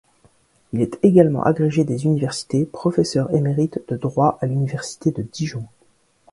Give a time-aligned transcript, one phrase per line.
[0.73, 5.67] Il est également agrégé des universités, professeur émérite de droit à l'Université de Dijon.